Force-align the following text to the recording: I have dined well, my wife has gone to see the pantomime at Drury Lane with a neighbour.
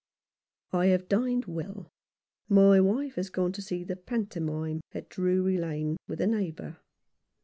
I 0.73 0.87
have 0.87 1.07
dined 1.07 1.45
well, 1.45 1.91
my 2.49 2.79
wife 2.81 3.17
has 3.17 3.29
gone 3.29 3.51
to 3.51 3.61
see 3.61 3.83
the 3.83 3.95
pantomime 3.95 4.81
at 4.93 5.09
Drury 5.09 5.59
Lane 5.59 5.97
with 6.07 6.19
a 6.21 6.25
neighbour. 6.25 6.77